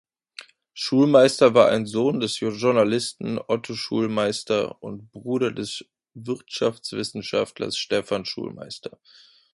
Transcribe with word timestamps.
Schulmeister 0.73 1.53
war 1.53 1.69
ein 1.69 1.85
Sohn 1.85 2.19
des 2.21 2.39
Journalisten 2.39 3.37
Otto 3.37 3.75
Schulmeister 3.75 4.81
und 4.81 5.11
Bruder 5.11 5.51
des 5.51 5.85
Wirtschaftswissenschaftlers 6.15 7.77
Stephan 7.77 8.25
Schulmeister. 8.25 8.99